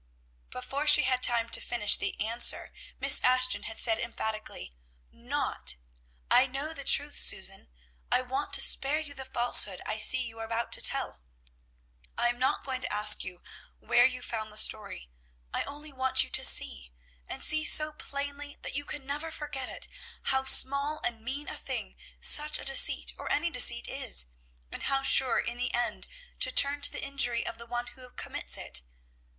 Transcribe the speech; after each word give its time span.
Before 0.49 0.87
she 0.87 1.03
had 1.03 1.21
time 1.21 1.47
to 1.49 1.61
finish 1.61 1.95
the 1.95 2.19
answer, 2.19 2.71
Miss 2.99 3.23
Ashton 3.23 3.69
had 3.69 3.77
said 3.77 3.99
emphatically, 3.99 4.73
"not; 5.11 5.75
I 6.31 6.47
know 6.47 6.73
the 6.73 6.83
truth, 6.83 7.15
Susan! 7.19 7.67
I 8.11 8.23
want 8.23 8.51
to 8.53 8.61
spare 8.61 8.97
you 8.97 9.13
the 9.13 9.25
falsehood 9.25 9.79
I 9.85 9.99
see 9.99 10.17
you 10.25 10.39
are 10.39 10.45
about 10.45 10.71
to 10.71 10.81
tell." 10.81 11.21
"I 12.17 12.29
am 12.29 12.39
not 12.39 12.63
going 12.63 12.81
to 12.81 12.91
ask 12.91 13.23
you 13.23 13.43
where 13.77 14.07
you 14.07 14.23
found 14.23 14.51
the 14.51 14.57
story; 14.57 15.11
I 15.53 15.61
only 15.65 15.93
want 15.93 16.23
you 16.23 16.31
to 16.31 16.43
see, 16.43 16.91
and 17.27 17.43
see 17.43 17.63
so 17.63 17.91
plainly 17.91 18.57
that 18.63 18.73
you 18.75 18.85
can 18.85 19.05
never 19.05 19.29
forget 19.29 19.69
it, 19.69 19.87
how 20.23 20.45
small 20.45 20.99
and 21.03 21.21
mean 21.21 21.47
a 21.47 21.55
thing 21.55 21.95
such 22.19 22.57
a 22.57 22.65
deceit, 22.65 23.13
or 23.19 23.31
any 23.31 23.51
deceit, 23.51 23.87
is, 23.87 24.25
and 24.71 24.81
how 24.81 25.03
sure 25.03 25.37
in 25.37 25.59
the 25.59 25.71
end 25.75 26.07
to 26.39 26.51
turn 26.51 26.81
to 26.81 26.91
the 26.91 27.03
injury 27.05 27.45
of 27.45 27.59
the 27.59 27.67
one 27.67 27.85
who 27.85 28.09
commits 28.09 28.57
it. 28.57 28.81